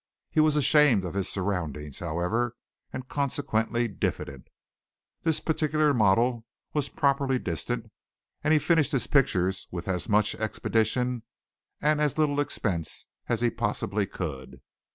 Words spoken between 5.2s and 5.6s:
This